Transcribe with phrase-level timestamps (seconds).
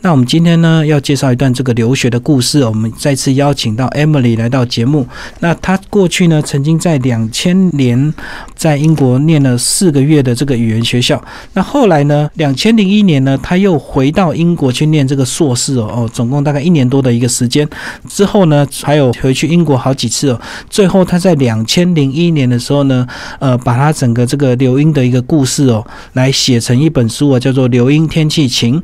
[0.00, 2.62] 那我们今天呢，要介绍一段这个留学的故事。
[2.62, 5.06] 我们再次邀请到 Emily 来到节目。
[5.40, 8.12] 那她过去呢，曾经在两千年
[8.54, 11.24] 在英国念了四个月的这个语言学校。
[11.54, 17.66] 那后来呢，两千零一年呢，她又回到英国去念这个硕士哦哦，总共大概一年多的一个时间。
[18.06, 20.38] 之后呢，还有回去英国好几次哦。
[20.68, 23.06] 最后她在两千零一年的时候呢，
[23.38, 25.82] 呃，把她整个这个留英的一个故事哦，
[26.12, 28.78] 来写成一本书啊，叫做《留英天气晴》。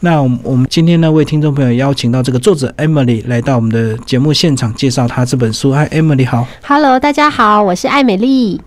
[0.00, 0.38] 那我们。
[0.44, 5.72] 我们今天呢，为听众朋友邀请到这个作者 Emily 来到我们的节目现场，介绍她这本书。
[5.72, 8.60] 嗨，Emily 好，Hello，大家好，我是艾美丽。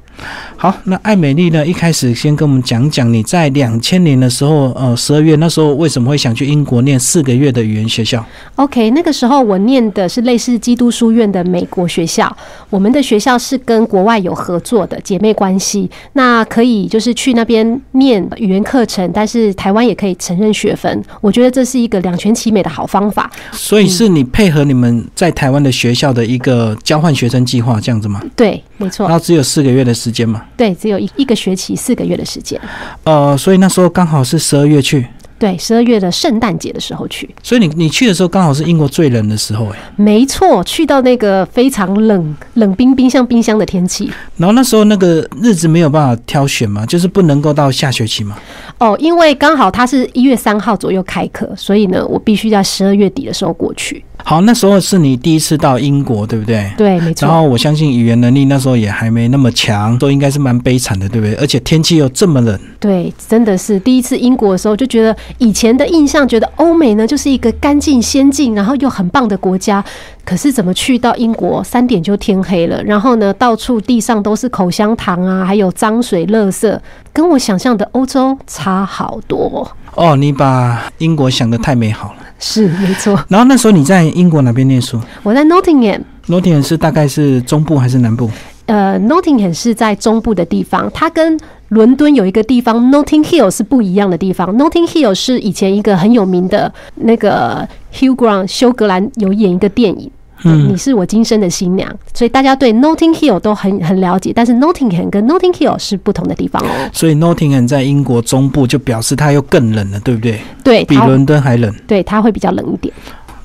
[0.57, 1.65] 好，那艾美丽呢？
[1.65, 12.35] 一开始先跟我们讲讲你在两千年的时候，呃，十二月那时候为什么会想去英国念四个月的语言学校？OK，那个时候我念的是类似基督书院的美国学校，
[12.69, 21.03] 我们的学校是跟国外有合作的姐妹关系，那可以就是去那边念语言课程，但是台湾也可以承认学分。
[21.21, 23.29] 我觉得这是一个两全其美的好方法。
[23.51, 28.21] 所以是你配合你们在台湾的学校的一个交换学生计划这样子吗？
[28.35, 29.07] 对，没错。
[29.07, 30.43] 然后只有四个月的时间嘛？
[30.57, 32.59] 对，只有一一个学期，四个月的时间。
[33.03, 35.07] 呃，所以那时候刚好是十二月去。
[35.37, 37.29] 对，十二月的圣诞节的时候去。
[37.43, 39.79] 所以你你去的时候刚好是英国最冷的时候，哎。
[39.95, 44.09] 没错，去到那个非常冷冷冰冰像冰箱的天气。
[44.37, 48.37] 然后那时候那个日子没有办法挑选嘛，就是不能够到下学期嘛。
[48.77, 54.03] 哦，因为刚好它是一月三号左右开课，所以呢，我必须在十二月底的时候过去。
[54.23, 56.71] 好，那时候是你第一次到英国，对不对？
[56.77, 57.27] 对，没错。
[57.27, 61.35] 然后我相信语言能力那时候也还没那么强，都应该是蛮悲惨的，对不对？
[61.35, 62.59] 而且天气又这么冷。
[62.79, 69.83] 对，真的是第一次英国的时候，就觉得以前的印象，觉得欧美呢就是一个干净、先进，然后又很棒的国家。
[70.23, 76.79] 可是怎么去到英国，三点就天黑了，然后呢，到处地上都是口香糖啊，还有脏水、垃圾，
[77.13, 79.67] 跟我想象的欧洲差好多。
[79.93, 82.17] 哦，你把英国想的太美好了。
[82.39, 84.99] 是没错，然后那时候你在英国哪边念书？
[85.23, 86.01] 我在 Nottingham。
[86.27, 88.29] Nottingham 是大概是中部还是南部？
[88.65, 91.39] 呃，Nottingham 是在中部的地方，它跟
[91.75, 94.57] 伦敦有一个地方 Notting Hill 是不一样的地方。
[94.57, 100.09] Notting Hill 是以前一个很有名的那个 Hugh Grant 休格兰有演一个电影。
[100.43, 106.69] 你是我今生的新娘，所以大家对 Notting Hill 都很很了解，但是 Notting Hill 跟 Notting Hill 是不同的地方哦。
[106.93, 110.39] 所以 Notting Hill 在英国中部，就表示它又更冷了，对不对？
[110.63, 111.73] 对，比伦敦还冷。
[111.87, 112.93] 对，它会比较冷一点。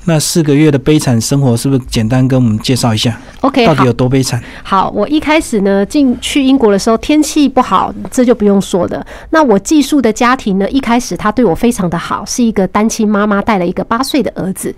[0.05, 4.41] 那四个月的悲惨生活，是不是简单跟我们介绍一下？OK，到底有多悲惨？
[4.63, 9.05] 好，我一开始呢进去英国的时候，天气不好，这就不用说的。
[9.29, 14.73] 那我寄宿的家庭呢，一开始他对我非常的好，是一个单亲妈妈带了一个八岁的儿子。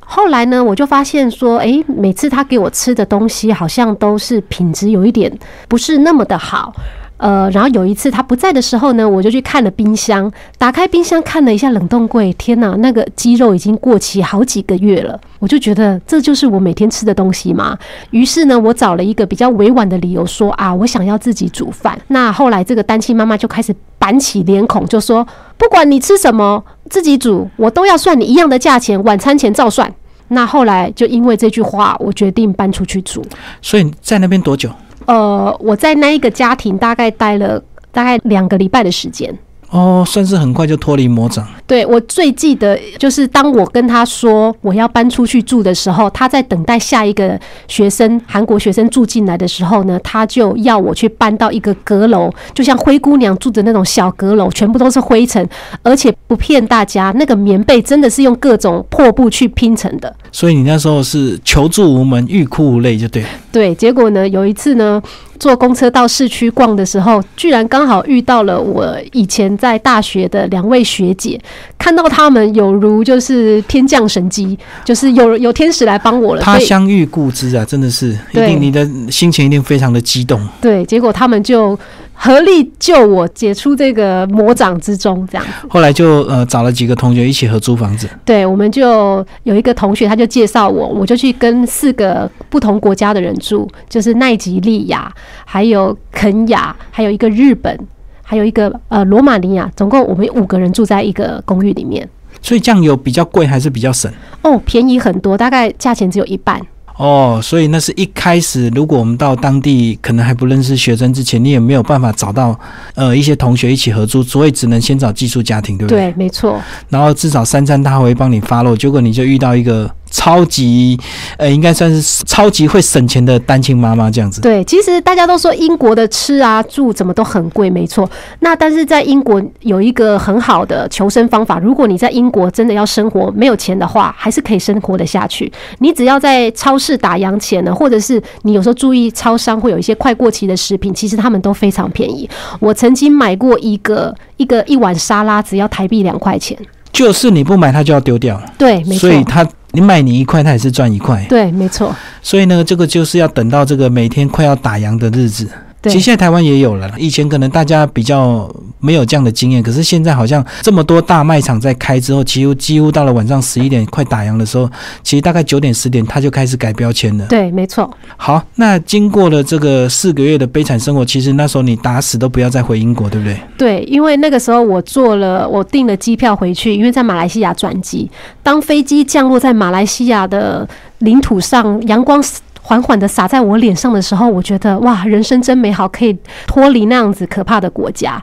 [0.00, 5.32] 后来呢，我就发现说，诶，每次他给我吃的东西好像都是品质有一点
[5.66, 6.74] 不是那么的好。
[7.16, 15.18] 呃，然后有一次他不在的时候呢，我就去看了冰箱，打开冰箱看了一下冷冻柜，天哪，那个鸡肉已经过期好几个月了。
[15.38, 17.78] 我就觉得这就是我每天吃的东西嘛。
[18.10, 21.98] 于是呢，我找了一个比较委婉的理由说啊，我想要自己煮饭。
[22.08, 25.26] 那后来这个单亲妈妈就开始板起脸孔，就说
[25.56, 29.92] 不管你吃什么，自己煮，我都要算你一样的价钱，晚餐钱照算。
[30.28, 33.22] 那后来就因为这句话，我决定搬出去住。
[33.60, 34.70] 所以在那边多久？
[35.06, 39.36] 呃，我在那一个家庭大概待了大概两个礼拜的时间。
[39.74, 41.44] 哦，算是很快就脱离魔掌。
[41.66, 47.36] 对我最记得就是当我跟他说我要搬出去住的时候，他在等待下一个
[47.66, 55.44] 学生韩国学生住进来的时候呢，他就要我去搬到一个阁楼，就像灰姑娘住的那种小阁楼，全部都是灰尘，
[55.82, 60.14] 而且不骗大家，那个棉被真的是用各种破布去拼成的。
[60.30, 63.24] 所以你那时候是求助无门，欲哭无泪，就对。
[63.50, 65.02] 对，结果呢，有一次呢。
[65.38, 71.40] 坐公车到市区逛的时候，居然刚好遇到了我以前在大学的两位学姐，
[71.78, 76.42] 看到他们有如就是天降神机，就是有有天使来帮我了。
[76.42, 80.40] 他相遇故知啊，真的是一定你的心情一定非常的激动。
[80.60, 81.78] 对，结果他们就。
[82.16, 85.46] 合力救我解出这个魔掌之中，这样。
[85.68, 88.08] 后来就呃找了几个同学一起合租房子。
[88.24, 95.12] 对，我们就有一个同学，他就介绍我，我就去跟四个不同国家的人住，就是奈及利亚，
[95.44, 97.78] 还有肯亚，还有一个日本，
[98.22, 102.08] 还有一个呃罗马尼亚，总共我们五个人住在一个公寓里面。
[102.40, 104.10] 所以酱油比较贵还是比较省？
[104.42, 106.60] 哦，便宜很多，大概价钱只有一半。
[106.96, 112.58] 哦，所以那是一开始，如果我们到当地可能还不认识学生之前，你也没有办法找到
[112.94, 116.12] 呃一些同学一起合租，所以只能先找寄宿家庭，对不对？
[116.12, 116.60] 对，没错。
[116.88, 119.90] 然后至少三餐他会帮你发落，结果你就遇到一个。
[120.14, 120.96] 超级
[121.38, 124.40] 呃，应该算是超级会省钱的单亲妈妈这样子。
[124.40, 128.08] 对，其实大家都说英国的吃啊住怎么都很贵，没错。
[128.38, 135.52] 那但是在英国有一个很好的求生方法，如果你在英国真的要生活没有钱的话，还是可以生活的下去。
[135.80, 142.30] 你只要在超市打烊前呢，或者是你有时候注意超商会有一些快过期的食品，其实他们都非常便宜。
[142.60, 146.56] 我曾经买过一个一个一碗沙拉，只要台币两块钱。
[146.94, 148.40] 就是你不买，它就要丢掉。
[148.56, 149.00] 对，没错。
[149.00, 151.22] 所以他你买你一块，他也是赚一块。
[151.28, 151.94] 对，没错。
[152.22, 155.48] 所以呢，这个就是要等到这个每天快要打烊的日子。
[155.84, 158.50] 对其实现在台湾也有了，以前可能大家比较
[158.80, 164.68] 没有这样的经验，可是现在好像这么多大卖场在开之后，几乎几乎到了晚上十一点快打烊的时候，
[165.02, 167.26] 其实大概九点十点它就开始改标签了。
[167.26, 167.88] 对，没错。
[168.16, 173.38] 好，那经过了这个四个月的悲惨生活，其实那时候你打死都不要再回英国，对不对？
[173.58, 178.10] 对，因为那个时候我做了，我订了机票回去，因为在马来西亚转机。
[178.42, 180.66] 当飞机降落在马来西亚的
[180.98, 182.22] 领土上，阳光
[182.66, 186.16] 缓缓的洒在我脸上的时候，我觉得哇，人生真美好，可以
[186.46, 188.20] 脱离那样子可怕的国家，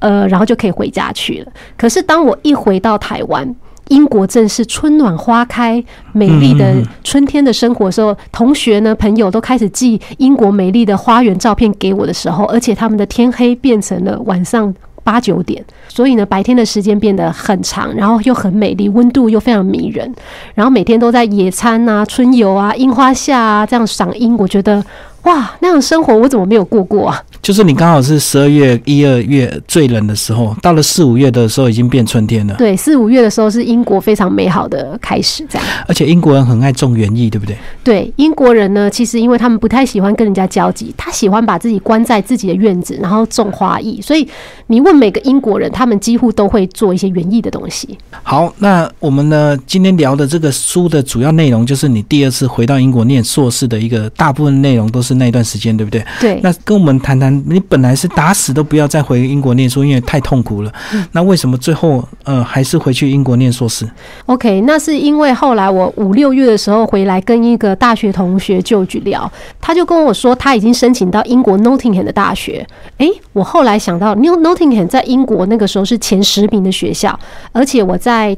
[0.00, 1.52] 呃，然后就可以回家去了。
[1.76, 3.54] 可是当我一回到台湾，
[3.86, 6.74] 英国正是春暖花开、美丽的
[7.04, 14.74] 春天的生活的时候，同学呢、朋友都开始寄英国美丽的花园照片给我的时候，而且他们的天黑变成了晚上
[15.06, 20.12] 八九点，所以呢，白天的时间变得很长，然后又很美丽，温度又非常迷人，
[20.56, 24.84] 然后每天都在野餐啊、春游啊、樱花下啊这样赏樱，我觉得
[25.26, 27.20] 哇，那种生活我怎么没有过过啊？
[27.42, 32.54] 就是你刚好是十二月、一二月最冷的时候，到了四五月的时候已经变春天了。
[32.54, 35.66] 对，四五月的时候是英国非常美好的开始，这样。
[35.88, 37.56] 而且英国人很爱种园艺，对不对？
[37.82, 44.00] 对英国人呢，其实因为他们不太喜欢跟人家交集，他喜欢把自己关在自己的院子，然后种花艺。
[44.00, 44.28] 所以
[44.68, 47.98] 你问每个英国人，他们几乎都会做一些园艺的东西。
[48.22, 56.04] 好，那我们呢今天聊的这个书的主要内容，就是你第二次回到英国念硕士的一个大部分内容都是那一段时间，对不对？
[56.20, 60.72] 对，那跟我们谈谈，你本来是打死都不要再回英国念书，因为太痛苦了。
[61.12, 63.88] 那为什么最后呃还是回去英国念硕士
[64.26, 69.30] ？OK，那是因为后来我五六月的时候回来跟一个大学同学就去聊，
[69.60, 72.66] 他就跟我说他已经申请到英国 Nottingham 的大学。
[72.98, 77.18] 诶，我后来想到，New Nottingham 在英国那个时候是前十名的学校，
[77.52, 78.36] 而且我在。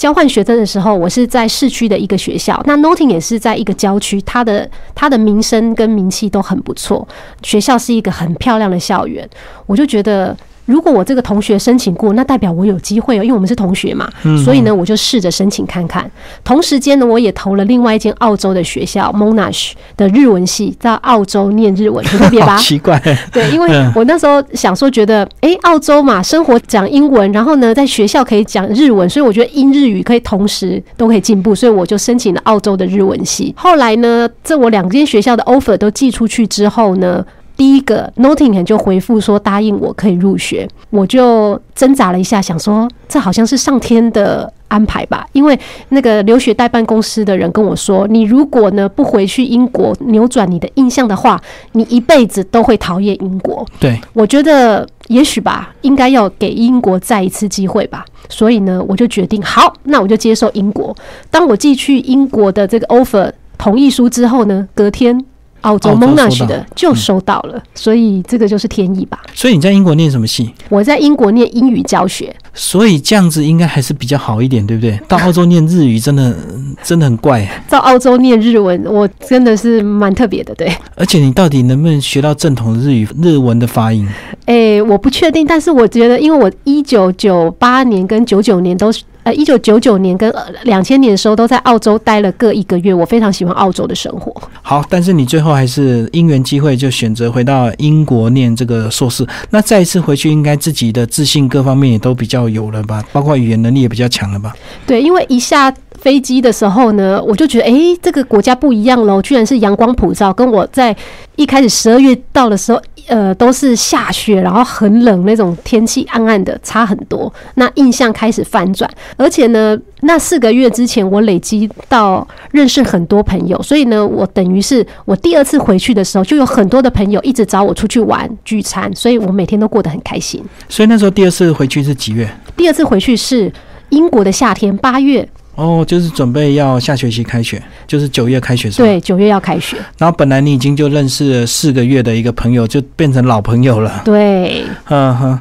[0.00, 7.06] 交换学生的时候，我是在市区的一个学校，那 Noting 也是在一个郊区，它的它的名声跟名气都很不错，
[7.42, 9.28] 学校是一个很漂亮的校园，
[9.66, 10.34] 我就觉得。
[10.66, 14.08] 如果我这个同学申请过，那代表我有机会哦，因为我们是同学嘛，
[14.44, 16.08] 所以呢，我就试着申请看看。
[16.44, 22.56] 同时间呢，我也投了另外一间澳洲的学校 Monash 的日文系，在澳洲念日文，很特别吧？
[22.62, 23.00] 奇怪，
[23.32, 33.52] 对，因为嗯我那时候想说，觉得诶，澳洲嘛，生活讲英文，然后呢，在学校可以讲日文，所以我觉得英日语可以同时都可以进步，所以我就申请了澳洲的日文系。
[33.56, 37.24] 后来呢，这我两间学校的 offer 都寄出去之后呢。
[37.60, 45.58] 第一个 Nottingham 就回复说答应我可以入学，我就挣扎了一下，想说这好像是上天的安排吧，因为
[45.90, 51.38] 那个留学代办公司的人跟我说，你如果呢不回去英国扭转你的印象的话，
[51.72, 53.62] 你一辈子都会讨厌英国。
[53.78, 58.06] 对，我觉得也许吧，应该要给英国再一次机会吧。
[58.30, 60.96] 所以呢，我就决定好，那我就接受英国。
[61.30, 65.22] 当我寄去英国的这个 offer 同意书之后呢，隔天。
[65.62, 69.20] 澳洲澳洲 Monash 收到的就收到了，所以这个就是天意吧。
[69.34, 70.52] 所以你在英国念什么系？
[70.68, 74.98] 我在英国念英语教学，所以这样子应该还是比较好一点，对不对？
[75.08, 76.34] 到澳洲念日语真的
[76.82, 80.54] 真的很怪，到澳洲念日文，我真的是蛮特别的。
[80.54, 84.06] 对，而且你到底能不能学到正统的日语日文的发音？
[84.46, 89.02] 诶、我不确定，但是我觉得，因为我一九九八年跟九九年都是。
[89.22, 90.32] 呃，一九九九年跟
[90.64, 94.34] 两千年的时候都在澳洲待了各一个月，我非常喜欢澳洲的生活。
[94.62, 99.26] 好，但是你最后还是因缘机会就选择回到英国念这个硕士。
[99.50, 103.04] 那再一次回去，应该自己的自信各方面也都比较有了吧？
[103.12, 104.54] 包括语言能力也比较强了吧？
[104.86, 110.96] 对，因为一下飞机的时候呢，我就觉得，诶，这个国家不一样喽，居然是阳光普照，跟我在
[111.36, 117.30] 一开始十二月到的时候，呃，都是下雪，然后很冷那种天气，暗暗的，差很多。
[117.56, 130.42] 那印象开始翻转，而且呢，那四个月之前，我累积到认识很多朋友，所以呢，我等于是我第二次回去的时候，就有很多的朋友一直找我出去玩聚餐，所以我每天都过得很开心。
[130.68, 132.26] 所以那时候第二次回去是几月？
[132.56, 133.52] 第二次回去是
[133.90, 138.88] 英国的夏天，八月，哦，就是准备要下学期开学，就是九月开学是吧？。
[138.88, 139.76] 对，九月要开学。
[139.98, 144.02] 然后本来你已经就认识了四个月的一个朋友，就变成老朋友了。
[144.04, 145.38] 对，嗯哼，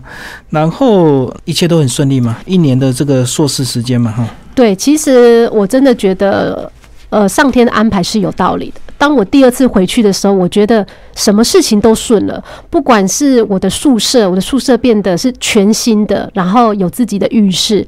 [0.49, 2.37] 然后一切都很顺利嘛？
[2.45, 4.27] 一年的这个硕士时间嘛，哈。
[4.53, 6.69] 对，其实我真的觉得
[7.09, 8.81] 呃，上天的安排是有道理的。
[8.97, 17.87] 当我第二次回去的时候，我觉得什么事情都顺了，不管是我的宿舍，我的宿舍变得是全新的，然后有自己的浴室，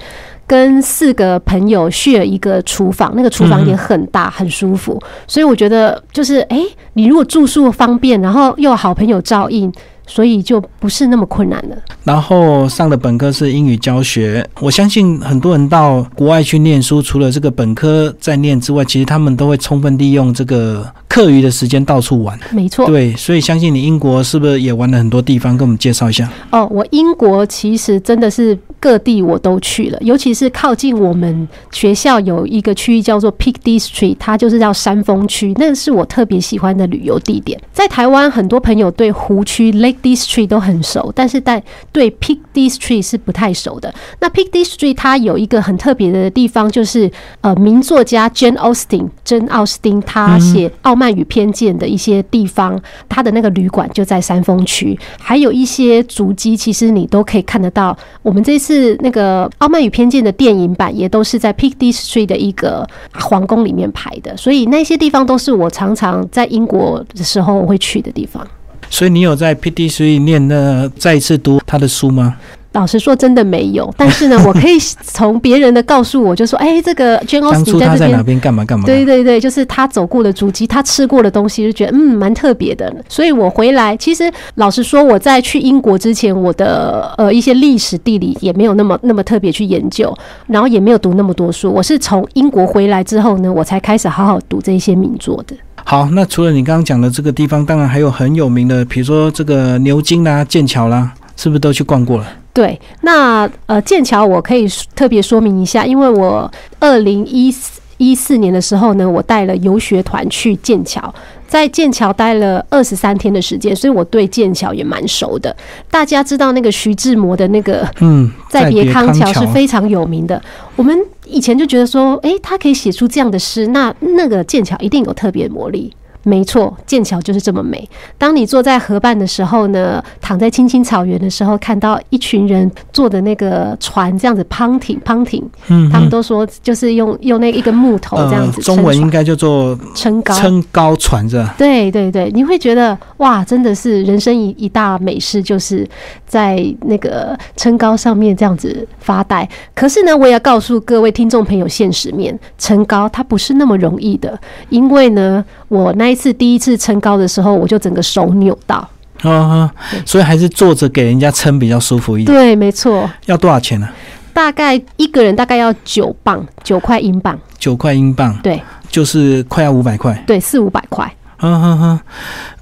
[0.51, 5.01] 跟四个朋友 share 一个厨房，那个厨房也很大，很舒服。
[5.25, 6.59] 所以我觉得就是，哎，
[6.91, 9.71] 你如果住宿方便，然后又有好朋友照应。
[10.07, 11.75] 所以就不是那么困难了。
[12.03, 22.37] 然后上的本科是英语教学，我相信很多人到国外去念书，除了这个本科在念之外，其实他们都会充分利用这个课余的时间到处玩。
[22.51, 25.55] 没错，对，所以相信你英国是不是也玩了很多地方？
[25.55, 26.29] 跟我们介绍一下。
[26.49, 37.61] 哦，我英国其实真的是各地我都去了，尤其是靠近我们学校有一个区域叫做 Peak District，它就是叫山峰区，那是我特别喜欢的旅游地点。
[37.71, 43.93] 在台湾，很多朋友对湖区 Lake District 都很熟，但是在对 Peak District 是不太熟的。
[44.19, 47.09] 那 Peak District 它有一个很特别的地方，就是
[47.41, 57.95] 呃，名作家 Jane Austen 真奥斯汀他写《傲慢与偏见》的一些地方，他的那个旅馆就在山峰区，还有一些足迹，其实你都可以看得到。
[58.23, 68.47] 我们这次是那个《傲慢与偏见》的电影版也都是在 p i c k d i s Street 的一个皇宫里面拍的，所以那些地方都是我常常在英国的时候会去的地方。
[68.89, 72.37] 所以你有在 P D C 念那再一次读他的书吗？
[72.73, 73.93] 老实说，真的没有。
[73.97, 78.85] 但是呢， 我可以从别人的告诉我，就说，哎，这个 Jane Austen 在这边干嘛干嘛？
[78.85, 82.93] 对对对，就是他走过的足迹，他吃过的东西，就觉得嗯，蛮特别的。
[83.09, 90.15] 所以我回来，其实老实说，我在去英国之前，我的呃一些历史地理也没有那么那么特别去研究，
[90.47, 91.71] 然后也没有读那么多书。
[91.71, 95.55] 我是从英国回来之后呢，我才开始好好读这些名作的。
[95.83, 102.25] 好，那除了你刚刚讲的这个地方，当然还有很有名的，比如说这个牛津啦、剑桥啦，是不是都去逛过了？
[102.53, 111.13] 对，那呃，剑桥我可以特别说明一下，因为我二零一四一四年的时候呢，我带了游学团去剑桥，
[111.47, 115.55] 在剑桥待了二十三天的时间，所以我对剑桥也蛮熟的。
[115.89, 120.41] 大家知道那个徐志摩的那个嗯， 在别康桥是非常有名的。
[120.75, 125.93] 我们以前就觉得说，诶，他可以写出这样的诗，那那个剑桥一定有特别魔力。
[126.23, 127.87] 没错，剑桥就是这么美。
[128.17, 141.55] 当你坐在河畔的时候呢，躺在青青草原的时候，看到一群人坐的那个船这样子滂艇滂艇，嗯，他们都说就是用用那一根木头这样子，中文应该叫做撑高撑高船是吧？
[141.57, 145.87] 对对对，你会觉得哇，真的是人生一一大美事，就是
[146.27, 149.47] 在那个撑高上面这样子发呆。
[149.73, 156.11] 可是呢，我也要告诉各位听众朋友现实面，撑高它不是那么容易的，因为呢，我那。
[156.11, 158.85] 一次第一次撑高的时候，我就整个手扭到，
[159.21, 159.71] 啊，
[160.05, 162.37] 所以还是坐着给人家撑比较舒服一点。
[162.37, 163.09] 对，没错。
[163.27, 163.87] 要多少钱呢？
[164.33, 167.39] 大概一个人大概要九磅，九块英镑。
[167.57, 170.13] 九块英镑，对，就是快要五百块。
[170.27, 171.09] 对，四五百块。
[171.39, 171.99] 嗯哼哼，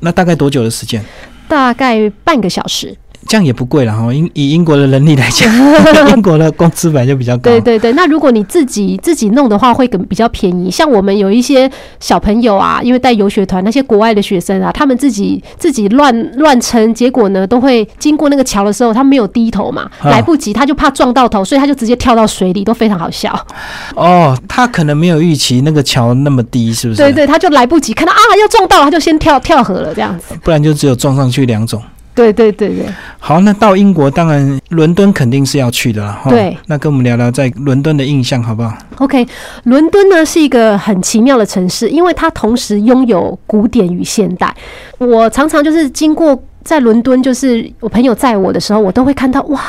[0.02, 1.04] 那大概多久的时间？
[1.48, 2.96] 大概半个小时。
[3.28, 5.48] 这样也不贵了哈，英以英国的能力来讲，
[6.16, 7.52] 英国的工资本来就比较高。
[7.52, 10.72] 对对对，那如果你自己自己弄的话，会更比较便宜。
[10.72, 23.38] 像我们有一些小朋友啊，因为带游学团，那些国外的学生啊，他们自己自己乱乱撑，结果呢，都会经过那个桥的时候，他没有低头嘛，来不及，他就怕撞到头，所以他就直接跳到水里，都非常好笑。
[23.96, 27.02] 哦，他可能没有预期那个桥那么低，是不是？
[27.02, 30.34] 对对，他就来不及看到啊，要撞到了，他就先跳跳河了，这样子。
[30.44, 31.82] 不然就只有撞上去两种。
[32.20, 32.86] 对对对对，
[33.18, 36.20] 好，那到英国当然伦敦肯定是要去的了。
[36.28, 39.26] 对，那跟我们聊聊在伦敦的印象好不好？OK，
[39.64, 44.54] 伦敦呢是一个很奇妙的城市，因为它同时拥有古典与现代。
[44.98, 46.44] 我常常就是经过。
[46.64, 49.62] 在伦敦，就是我朋友载我的时候，我都会看到哇，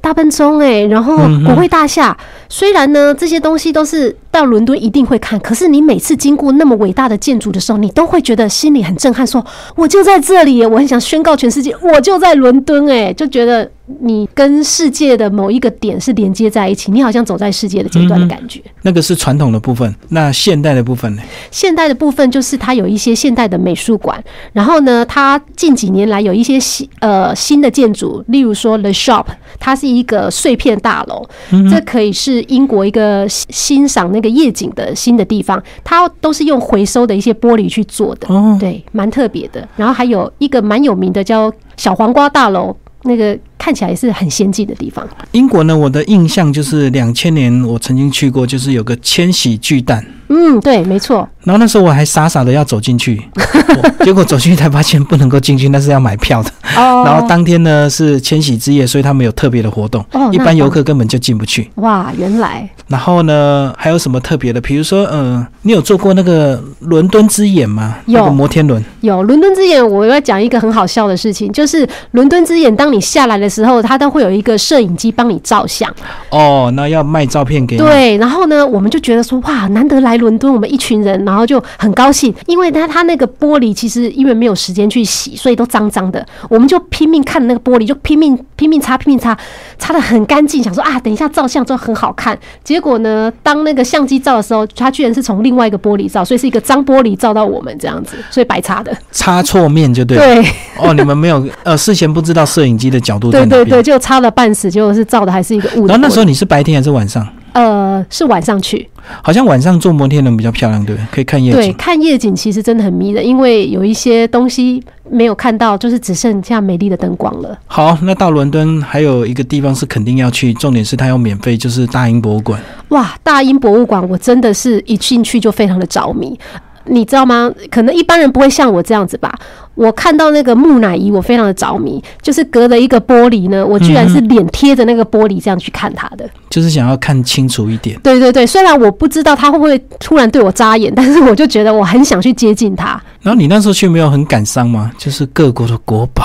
[0.00, 2.16] 大笨钟哎，然后国会大厦。
[2.48, 9.44] 虽然呢，这些东西都是到伦敦一定会看，可是你每次经过那么伟大的建筑的时候，你都会觉得心里很震撼，说
[9.76, 13.70] 我就在这里，我很想宣告全世界，我就在伦敦哎，就觉得。
[14.00, 18.60] 你跟世界的某一个点是连接在一起，你好像走在世界的阶段的感觉。
[18.82, 21.22] 那个是传统的部分，那现代的部分呢？
[21.50, 29.26] 现代的部分就是它有一些现代的美术馆，然后呢，它近几年来有一些新呃新的建筑，例如说 The Shop，
[29.58, 31.28] 它是一个碎片大楼，
[31.70, 38.28] 这可以是英国一个欣赏那个夜景的新的地方，它都是用回收的一些玻璃去做的，
[38.58, 39.68] 对，蛮特别的。
[39.76, 42.76] 然后还有一个蛮有名的叫小黄瓜大楼。
[43.04, 45.06] 那个看起来是很先进的地方。
[45.32, 50.02] 英国呢，我的印象就是两千年我曾经去过，就是有个千禧巨蛋。
[50.32, 51.28] 嗯，对，没错。
[51.42, 53.20] 然后那时候我还傻傻的要走进去，
[54.04, 56.50] 结果走进去才发现不能够进去，那是要买票的。
[56.76, 61.68] 哦然后当天呢是千禧之夜，所以他们有特别的活动，哦一般游客根本就进不去。
[61.76, 64.60] 哇，原来然后呢，还有什么特别的？
[64.60, 67.96] 比如说，呃，你有坐过那个伦敦之眼吗？
[68.06, 68.82] 有那个摩天轮。
[69.00, 75.92] 有伦敦之眼，我要讲一个很好笑的事情，就是伦敦之眼，当你下来的时候，他都会有一个摄影机帮你照相。
[76.30, 77.82] 哦，那要卖照片给你。
[77.82, 89.36] 对，然后呢，我们就觉得说，哇，难得来伦敦，我们一群人，然后就很高兴，因为他他那个玻璃其实因为没有时间去洗，所以都脏脏的，我们就拼命看那个玻璃，就拼命 拼命擦，拼命擦，
[89.78, 92.38] 擦的很干净，想说啊，等一下照相之后很好看。
[92.62, 98.96] 结果呢，当那个相机照的时候，他居然是从另外一个玻璃照，所以是一个脏玻璃照到我们这样子，所以白擦的。
[99.10, 100.22] 擦错面就对了。
[100.22, 103.30] 对哦，你们没有呃事前不知道摄影机的角度。
[103.48, 105.86] 对对对，就差了半死，结果是照的还是一个雾。
[105.86, 107.26] 然后那时候你是白天还是晚上？
[107.52, 108.88] 呃是晚上去，
[109.22, 111.06] 好像晚上坐摩天轮比较漂亮，对不对？
[111.10, 114.80] 可以看夜景对，看夜景其实真的很迷人，因为有一些东西
[115.10, 117.58] 没有看到，就是只剩下美丽的灯光了。
[117.66, 122.60] 好，那到伦敦还有一个地方是肯定要去，重点是它要免费，就是大英博物馆。
[122.90, 126.38] 哇，大英博物馆，我真的是一进去就非常的着迷。
[126.84, 127.52] 你知道吗？
[127.70, 129.32] 可能一般人不会像我这样子吧。
[129.80, 136.28] 我看到那个木乃伊，我非常的着迷，就是隔了一个玻璃呢，我居然是脸贴着那个玻璃这样去看他的。
[136.50, 137.98] 就是想要看清楚一点。
[138.02, 143.00] 对对对，虽然我不知道他会不会突然对我眨眼， 但是我就觉得我很想去接近他。
[143.22, 144.90] 然后你那时候去没有很感伤吗？
[144.98, 146.24] 就是各国的国宝，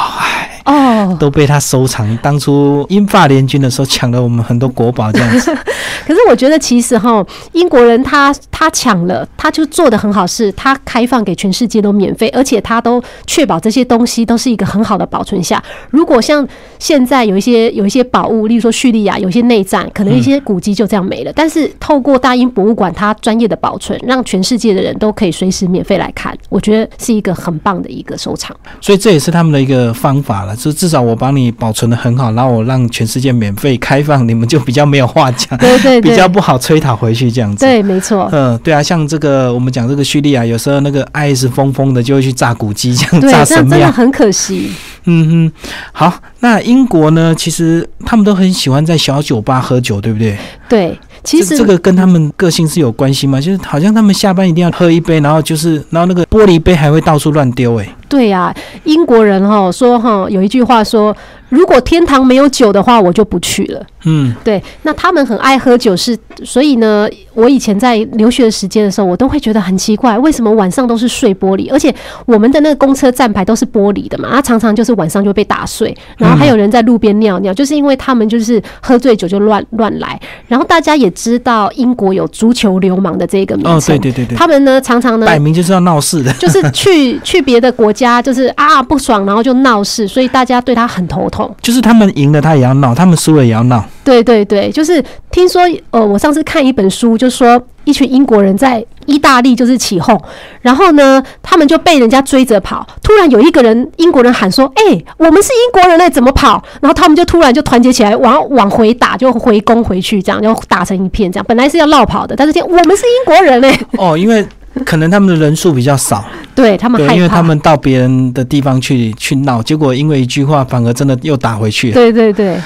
[0.66, 2.18] 哎，哦，都被他收藏。
[2.18, 5.56] 当初英法联军的时候抢了我们很多国宝，这样子。
[6.06, 15.64] 可是我觉得其实哈，英国人他他抢了，他就做的很好，是他开放给全世界都免费，而且他都确保这些东西都是一个很好的保存下。
[15.90, 16.48] 如果像
[16.80, 21.32] 现在有一些有一些宝物，例如说叙利亚有些内战，可能一些古迹就这样没了。
[21.34, 28.56] 但是透过大英博物馆，它专业的保存，让全世界的人都可以随时免费来看，我觉得是一个很棒的一个收藏。
[28.82, 37.66] 所以这也是他们的一个方法了，就至少我帮你保存的很好，然后我让全世界免费开放，你们就比较没有话讲，对对 对，比较不好催讨回去这样子。
[37.66, 38.30] 对，没错。
[38.32, 43.92] 嗯，对啊，像这个我们讲这个叙利亚，有时候那个爱是疯疯的，就会去炸古迹，这样对，炸神这样真的。
[43.92, 44.72] 很可惜。
[45.08, 50.38] 嗯哼，好，那英国呢，其实他们都很喜欢在小酒吧喝酒，对不对？
[50.68, 53.40] 对，其实这这个跟他们个性是有关系吗？
[53.40, 61.14] 就是好像他们下班一定要喝一杯，然后就是，然后那个玻璃杯还会到处乱丢，哎，对呀、英国人哈说哈有一句话说，
[61.50, 63.86] 如果天堂没有酒的话，我就不去了。
[64.08, 71.94] 嗯，对，那他们很爱喝酒是，所以呢，我以前在留学的时间的时候，我都会觉得很奇怪，为什么晚上都是碎玻璃，而且
[72.26, 86.32] 我们的那个公车站牌都是玻璃的嘛，它常常就是晚上就被打碎，然后还有人在路边尿尿，就是因为他们就是喝醉酒就乱乱来，然后大家也知道英国有足球流氓的这个名哦，对对对对，他们呢常常呢摆明就是要闹事的。
[86.34, 91.54] 就是去 去别的国家，就是啊不爽，然后就闹事，所以大家对他很头痛。
[91.62, 93.84] 就是他们赢了，他也要闹；他们输了也要闹。
[94.04, 100.20] 对对对，就是听说，呃，我上次看一本书，就说一群英国人在意大利就是起哄，
[100.62, 102.86] 然后呢，他们就被人家追着跑。
[103.02, 111.32] 突然有一个人，英国人喊说：“哎、我们是英国人嘞，怎么跑？”然后他们就突然就团结起来，往往回打，就回攻回去，这样就打成一片。
[111.32, 114.46] 这样本来是要绕跑的，但是听我们是英国人嘞，哦，因为
[114.86, 121.94] 可能他们的人数比较少，对他们害对，怕，因为他们到别人的地方去去闹，结果因为一句话，反而真的又打回去了。
[121.94, 122.58] 对对对。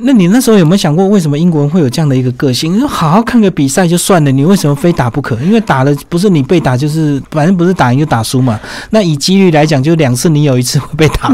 [0.00, 2.74] 那你那时候有没有想过，为什么英国人会有这样的一个个性？
[2.74, 5.36] 你说好好看个比赛就算了，你为什么非打不可？
[5.36, 8.58] 因为打了不是你被打，就是反正不是打赢就打输嘛。
[8.90, 11.28] 那以几率来讲，就两次你有一次会被打，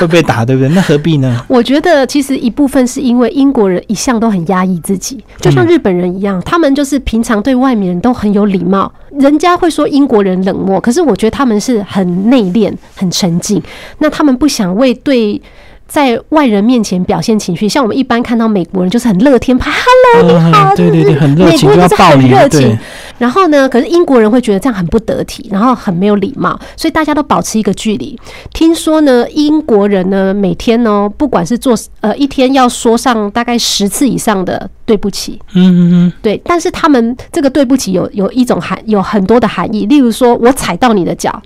[0.00, 0.68] 会被打，对不对？
[0.70, 1.44] 那何必呢？
[1.48, 8.90] 我觉得其实一部分是因为英国人一向都很压抑自己，就像日本人一样，他们就是平常对外面人都很有礼貌。
[9.18, 13.62] 人家会说英国人冷漠，可是我觉得他们是很内敛、很沉静。
[13.98, 15.40] 那他们不想为对。
[15.86, 22.60] 在外人面前表现情绪，像我们一般看到美国人就是很乐天派，Hello，你好，嗯对对对，很热美情就要国人就是很热情。
[22.60, 22.78] 对，，
[23.18, 28.18] 然后呢，可是英国人会觉得这样很不得体，然后很没有礼貌，所以大家都保持一个距离。
[28.52, 36.12] 听说呢，英国人呢每天呢，不管是做呃一天要说上大概十次以上的对不起，嗯嗯嗯。
[36.20, 41.40] 对，但是他们这个对不起有有一种含有很多的含义，例如说我踩到你的脚。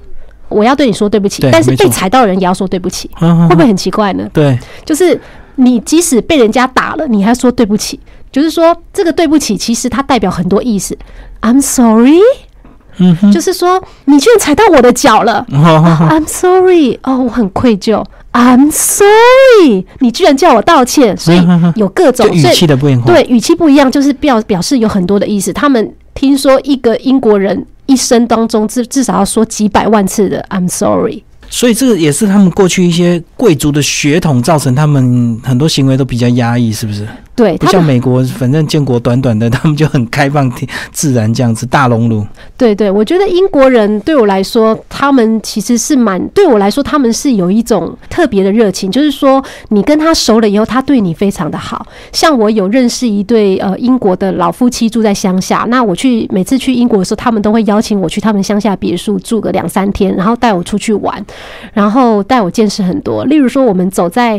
[0.50, 4.28] 我要对你说对不起，但是被踩到的人也要说对不起，嗯，会不会很奇怪呢？
[4.32, 4.58] 对？
[4.84, 5.18] 就是
[5.54, 7.98] 你即使被人家打了，你还说对不起，
[8.30, 10.96] 就是说这个对不起其实它代表很多意思。
[11.40, 12.20] I'm sorry，
[12.98, 15.46] 嗯，就是说你居然踩到我的脚了。
[15.52, 18.04] 哦 I'm sorry，哦，我很愧疚。
[18.32, 21.42] I'm sorry，你居然叫我道歉，所以
[21.74, 25.52] 有各种语气的变化，对语气不一样，就是表表示有很多的意思。
[25.52, 31.24] 他们听说一个英国人一生当中至至少要说几百万次的 I'm sorry。
[31.50, 37.04] 所以这个也是他们过去一些贵族的血统造成他们很多行为都比较压抑，是不是？
[37.40, 40.52] 对，不像美国，反正建国短短的， 他们就很开放、
[40.92, 42.26] 自然这样子大熔炉。
[42.58, 51.86] 对对，我觉得英国人对我来说，他们其实是蛮对我来说，他们是有一种特别的热情，就是说你跟他熟了以后，他对你非常的好。
[52.12, 61.24] 像我有认识一对呃英国的老夫妻住在乡下，那我去每次去英国的时候，他们都会邀请我去他们乡下别墅住个两三天，然后带我出去玩，
[61.72, 63.24] 然后带我见识很多。
[63.24, 64.38] 例如说，我们走在。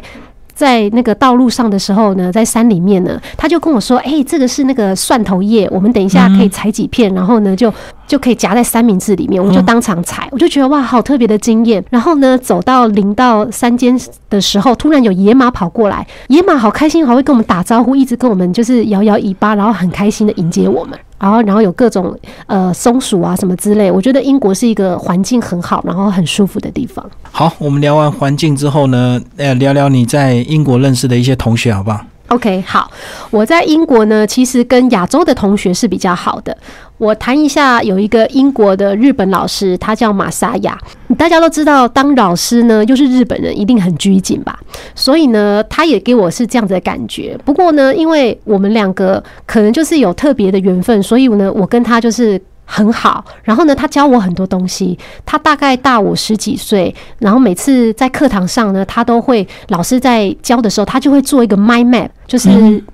[0.62, 7.74] 在那个道路上的时候呢，在山里面呢，他就跟我说：“哎，这个是那个蒜头叶，我们等一下可以采几片，然后呢，就
[8.06, 11.84] 就可以夹在三明治里面。”我就当场采，我就觉得哇，好特别的经验。
[11.90, 20.96] 然后呢，走到临到山间的时候，突然有野马跑过来，野马好开心，还会跟我们打招呼，一直跟我们就是摇摇尾巴，然后很开心的迎接我们。
[21.22, 27.08] 然后，然后有各种呃松鼠啊什么之类，我觉得英国是一个环境很好，然后很舒服的地方。
[27.32, 32.90] 好，我们聊完环境之后呢，呃，聊聊你在英国认识的一些同学，好不好？OK，好，
[33.30, 36.58] 我在英国呢，其实跟亚洲的同学是比较好的。
[36.98, 40.78] 我谈一下，有一个英国的日本老师，他叫马沙亚。
[41.18, 44.58] 大家都知道，当老师呢，又是日本人，一定很拘谨吧？
[44.96, 47.38] 所以呢，他也给我是这样子的感觉。
[47.44, 52.42] 不过呢，因为我们两个可能就是有特别的缘分，所以呢，我跟他就是。
[52.74, 54.98] 很好，然后呢，他教我很多东西。
[55.26, 62.50] 他大概大我十几岁，然后每次在课堂上呢，他都会老师在教的时候，他就会做一个 mind map，就是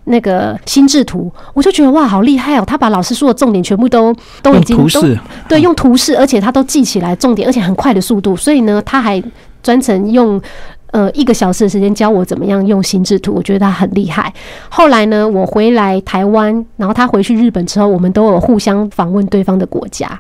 [0.05, 1.31] 那个心智图。
[1.53, 2.63] 我就觉得哇，好厉害哦！
[2.65, 4.11] 他把老师说的重点全部都
[4.41, 5.01] 都已经都
[5.47, 8.35] 对用图示，而且他都记起来重点，而且很快的速度。
[8.35, 9.21] 所以呢，他还
[9.61, 10.41] 专程用。
[10.91, 14.33] 呃，一个小时的时间教我怎么样用心制图，我觉得他很厉害。
[14.69, 20.19] 后来呢，我回来台湾，然后他回去日本之后，我们都有互相访问对方的国家。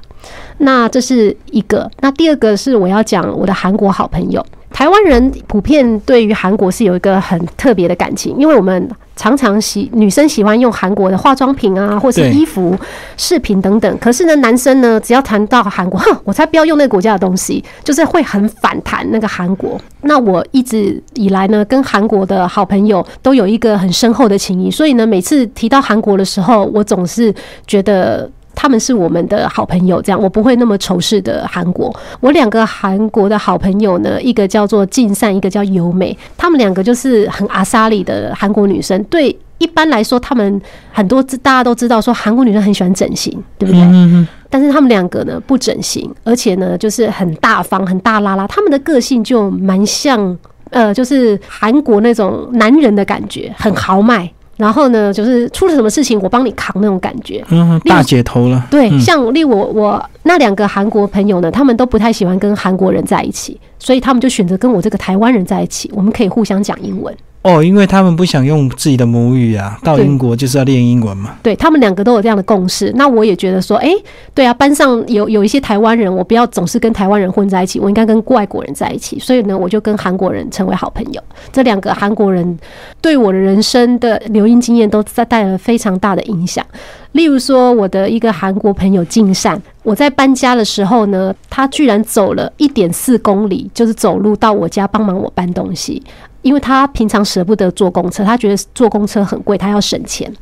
[0.57, 1.89] 那这是一个。
[2.01, 4.45] 那第二个是我要讲我的韩国好朋友。
[4.77, 12.77] 台湾人普遍对于韩国是有一个很特别的感情，因为我们常常喜女生喜欢用韩国的化妆品啊，或是衣服、
[13.17, 13.97] 饰品等等。
[13.97, 19.81] 可是呢，男生呢，只要谈到韩国，哼， 我才不要用那个国家的东西，就是会很反弹那个韩国。
[20.01, 27.33] 那我一直以来呢，跟韩国的好朋友都有一个很深厚的情谊，所以呢，每次提到韩国的时候，我总是
[27.65, 28.29] 觉得。
[28.59, 31.95] 他们是我们的好朋友，这样我不会那么仇视的韩国。
[32.19, 36.17] 我两个韩国的好朋友呢，一个叫做静善，一个叫优美。
[36.35, 39.01] 他们两个就是很阿莎里的韩国女生。
[39.03, 40.59] 对，一般来说，他们
[40.91, 44.27] 很多大家都知道，说韩国女生很喜欢整形，对不对？
[44.49, 48.47] 但是他们两个呢，不整形，而且呢，就是很大方、很大拉拉。
[48.47, 50.35] 他们的个性就蛮像，
[50.71, 54.27] 呃，就是韩国那种男人的感觉，很豪迈。
[54.57, 58.65] 然后呢，就是出了什么事情，我帮你扛那种感觉，嗯，大姐头了。
[58.69, 67.15] 对，像例我我那两个韩国朋友呢，他们都不太喜欢跟韩国人在一起，所以他们就选择跟我这个台湾人在一起，我们可以互相讲英文。
[67.47, 71.35] 哦，因为他们不想用自己的母语啊，到英国就是要练英文嘛。
[71.41, 73.89] 对他们两个都有这样的共识，那我也觉得说，哎，
[74.33, 79.17] 对啊，班上有有一些台湾人，我不要总是跟台湾人混在一起，我应该跟外国人在一起。
[79.17, 81.23] 所以呢，我就跟韩国人成为好朋友。
[81.51, 82.59] 这两个韩国人
[83.01, 86.65] 对我的人生的留英经验都在带来了非常大的影响。
[87.13, 96.03] 例如说，我的一个韩国朋友敬善，我在搬家的时候呢，他居然走了一点四公里，就是走路到我家帮忙我搬东西。
[96.47, 100.33] 因为他平常舍不得坐公车，他觉得坐公车很贵，他要省钱。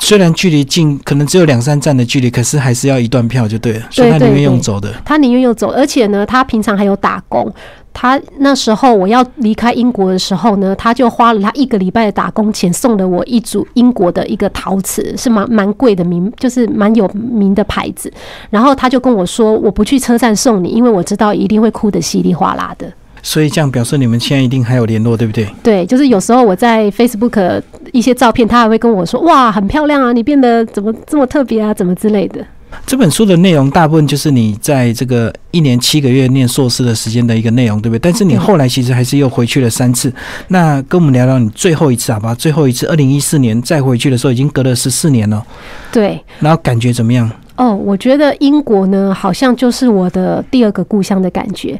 [0.00, 3.82] 虽然距离近，可能只有两三站的距离，可是还是要一段票就对了。
[3.90, 4.90] 所以他宁愿用走的。
[5.04, 7.52] 他宁愿用走，而且呢，他平常还有打工。
[7.92, 18.10] 他那时候我要离开英国的时候呢，他就花了他一个礼拜的打工钱，送了我一组英国的一个陶瓷，是蛮蛮贵的名，就是蛮有名的牌子。
[18.48, 22.90] 然后他就跟我说：“我不去车站送你，因为我知道一定会哭得稀里哗啦的。”
[23.22, 25.46] 所以这样表示你们现在一定还有联络，对不对？
[25.62, 32.44] 对，就是有时候我在 Facebook 一些照片，他还会跟我说：“哇，很漂亮啊，你变得怎么这么特别啊，怎么之类的。”
[32.86, 37.98] 这本书的内容大部分就是你在这个一年七个月念硕士的时间的一个内容，对不对？
[37.98, 40.12] 但是你后来其实还是又回去了三次。
[40.48, 42.32] 那跟我们聊聊你最后一次好吧？
[42.32, 45.44] 最后一次二零一四年再回去的时候，已经隔了十四年了。
[45.90, 46.22] 对。
[46.38, 47.28] 然后感觉怎么样？
[47.56, 51.78] 哦，我觉得英国呢，好像就是我的第二个故乡的感觉。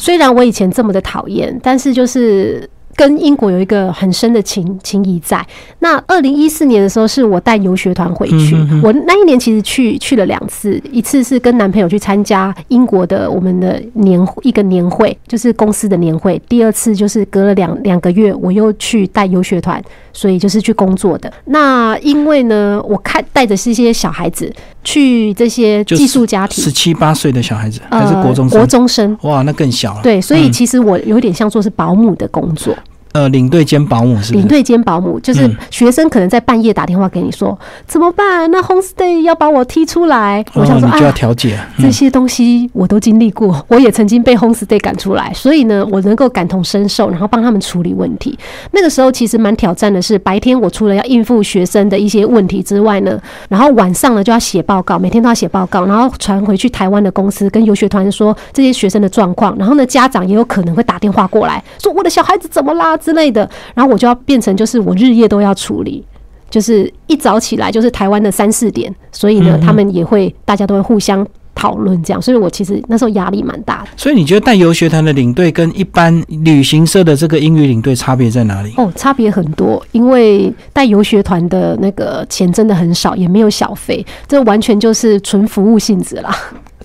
[0.00, 5.46] 虽然我以前这么的讨厌，但是就是跟英国有一个很深的情情谊在。
[5.80, 8.56] 那二零一四年的时候，是我带游学团回去。
[8.82, 16.40] 我那一年其实去去了两次，一次是跟男朋友去参加英国的我们的年一个年会，就是公司的年会。
[16.48, 19.82] 第二次就是隔了两两个月，我又去带游学团，
[20.14, 21.30] 所以就是去工作的。
[21.44, 24.50] 那因为呢，我看带的是一些小孩子
[24.82, 29.18] 去这些寄宿家庭，十七八岁的小孩子还是国中生国中生？
[29.22, 30.02] 哇，那更小了。
[30.02, 32.74] 对，所以其实我有点像做是保姆的工作。
[33.12, 38.48] 呃，领队兼保姆是领队兼保姆，就是学生可能在半夜打电话给你说怎么办？
[38.52, 48.38] 那 homestay 要把我踢出来，我想说啊，就要调解这些东西我都经历过，我也曾经被 homestay 赶出来，所以呢，我能够感同身受，然后帮他们处理问题。
[48.70, 62.96] 那个时候其实蛮挑战的，是白天我除了要应付学生的一些问题之外呢，然后晚上呢就要写报告，每天都要写报告，然后传回去台湾的公司跟游学团说这些学生的状况，然后呢家长也有可能会打电话过来说我的小孩子怎么啦。
[63.00, 66.04] 之类的，然后我就要变成就是我日夜都要处理，
[66.48, 73.88] 就是一早起来就是台湾的三四点，所以呢，他们也会大家都会互相讨论这样，所以我其实那时候压力蛮大的。
[73.96, 78.72] 所以你觉得带游学团的领队跟一般旅行社的这个英语领队差别在哪里？
[78.76, 86.34] 哦，差别很多，因为带游学团的那个钱真的很少，也没有小费，这完全就是纯服务性质啦。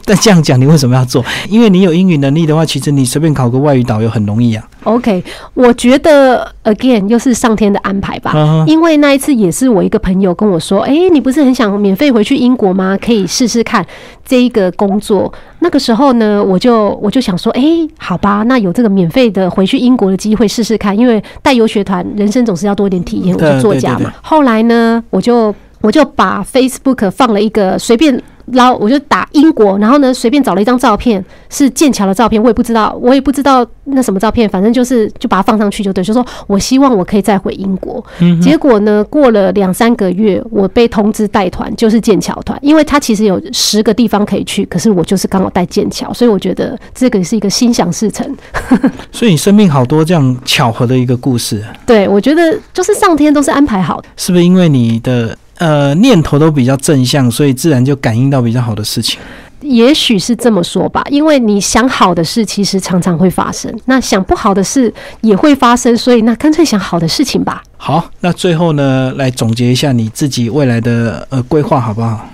[0.07, 1.25] 但这样讲，你为什么要做？
[1.49, 4.63] 因为你有英语能力的话，其实你随便考个外语导游很容易啊。
[4.83, 5.23] OK，
[5.55, 8.63] 我觉得 again 又是上天的安排吧。
[8.67, 12.95] 因为那一次也是我一个朋友跟我说：“哎，你不是很想免费回去英国吗？
[13.03, 13.83] 可以试试看
[14.23, 17.63] 这一个工作。”那个时候呢，我就我就想说：“哎，
[17.97, 23.35] 好吧，那有这个免费的回去英国的机会试试看。”因为带游学团，人生总是要多一点体验。
[23.35, 24.13] 我就作家嘛。
[24.21, 28.21] 后来呢，我就我就把 Facebook 放了一个随便。
[28.51, 38.03] 然后我就打英国，然后呢随便找了一张照片，是剑桥的照片，我也不知道，我也不知道那什么照片，反正就是就把它放上去就对，就说我希望我可以再回英国。
[38.41, 48.25] 结果呢，过了两三个月，我被通知带团，就是剑桥团，因为他其实有十个地方可以去，可是我就是刚好带剑桥，所以我觉得这个是一个心想事成。
[49.11, 51.63] 所以你生命好多这样巧合的一个故事。
[51.85, 54.07] 对，我觉得就是上天都是安排好的。
[54.17, 55.37] 是不是因为你的？
[55.57, 59.19] 呃，念头都比较正向，所以自然就感应到比较好的事情。
[59.61, 67.63] 也许是这么说吧，因为你想好的事，其实常常会发生；那想不好的事也会发生，所以那干脆想好的事情吧。
[67.77, 72.29] 好，那最后呢，来总结一下你自己未来的呃规划，好不好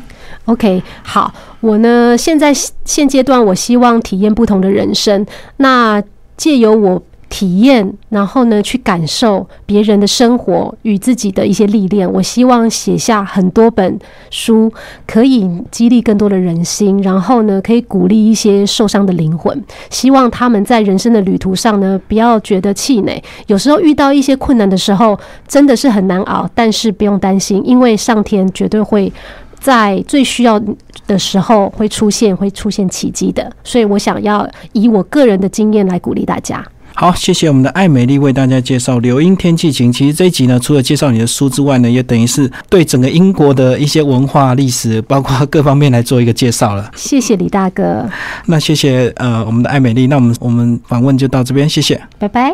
[0.46, 2.52] ？OK，好，我呢现在
[2.84, 5.26] 现阶段，我希望体验不同的人生，
[5.58, 6.04] 那
[6.36, 7.02] 借由我。
[7.32, 12.12] 体验，然后呢，去感受别人的生活与自己的一些历练。
[12.12, 13.98] 我希望写下很多本
[14.30, 14.70] 书，
[15.08, 19.64] 可以激励更多的人心，然后呢，可以鼓励一些受伤的灵魂。
[19.90, 23.24] 希望他们在人生的旅途上呢，不要觉得气馁。
[23.48, 25.18] 有时候遇到一些困难的时候，
[25.48, 29.12] 真的是很难熬，但是不用担心，因为上天绝对会
[29.58, 30.62] 在最需要
[31.08, 33.50] 的时候会出现，会出现奇迹的。
[33.64, 36.62] 所以我想要以我个人的经验来鼓励大家。
[37.02, 39.92] 好，谢谢我们的艾美丽为大家介绍《流英天气晴》。
[39.96, 46.92] 其实这一集呢，除了介绍你的书之外呢，也等于是对整个英国的一些文化、历史，包括各方面来做一个介绍了。
[46.96, 48.08] 谢谢李大哥。
[48.46, 50.06] 那谢谢呃我们的艾美丽。
[50.06, 52.50] 那我们我们访问就到这边，谢谢，拜拜。